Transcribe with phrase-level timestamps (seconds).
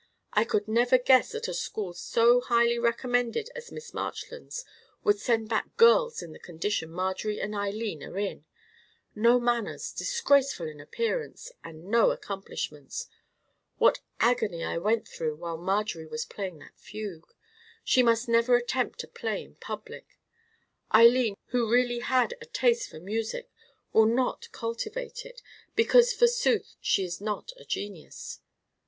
[0.33, 4.65] I could never guess that a school so highly recommended as Miss Marchland's
[5.03, 8.43] was would send back girls in the condition Marjorie and Eileen are in.
[9.13, 13.09] No manners, disgraceful in appearance, and no accomplishments.
[13.77, 17.35] What agony I went through while Marjorie was playing that fugue!
[17.83, 20.17] She must never attempt to play in public.
[20.91, 23.51] Eileen, who really had a taste for music,
[23.93, 25.43] will not cultivate it,
[25.75, 28.39] because, forsooth, she is not a genius.